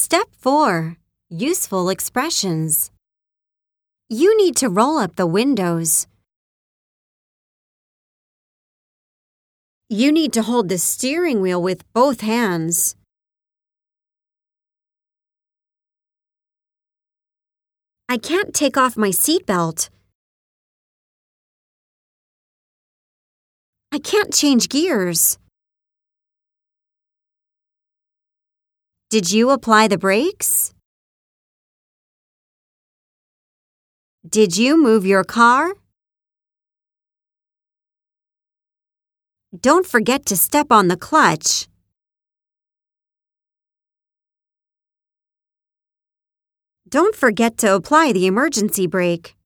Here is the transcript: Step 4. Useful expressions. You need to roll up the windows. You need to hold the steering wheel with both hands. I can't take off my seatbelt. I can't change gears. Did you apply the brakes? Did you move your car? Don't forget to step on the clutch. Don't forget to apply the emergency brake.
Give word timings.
Step 0.00 0.28
4. 0.38 0.96
Useful 1.28 1.90
expressions. 1.90 2.92
You 4.08 4.30
need 4.36 4.54
to 4.58 4.68
roll 4.68 4.96
up 4.96 5.16
the 5.16 5.26
windows. 5.26 6.06
You 9.88 10.12
need 10.12 10.32
to 10.34 10.42
hold 10.42 10.68
the 10.68 10.78
steering 10.78 11.40
wheel 11.40 11.60
with 11.60 11.82
both 11.94 12.20
hands. 12.20 12.94
I 18.08 18.18
can't 18.18 18.54
take 18.54 18.76
off 18.76 18.96
my 18.96 19.10
seatbelt. 19.10 19.90
I 23.90 23.98
can't 23.98 24.32
change 24.32 24.68
gears. 24.68 25.38
Did 29.10 29.30
you 29.30 29.48
apply 29.48 29.88
the 29.88 29.96
brakes? 29.96 30.74
Did 34.28 34.58
you 34.58 34.76
move 34.76 35.06
your 35.06 35.24
car? 35.24 35.72
Don't 39.58 39.86
forget 39.86 40.26
to 40.26 40.36
step 40.36 40.66
on 40.70 40.88
the 40.88 40.96
clutch. 40.98 41.68
Don't 46.86 47.16
forget 47.16 47.56
to 47.58 47.74
apply 47.74 48.12
the 48.12 48.26
emergency 48.26 48.86
brake. 48.86 49.37